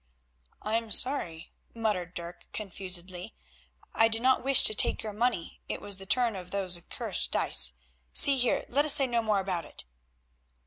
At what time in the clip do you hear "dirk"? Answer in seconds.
2.15-2.47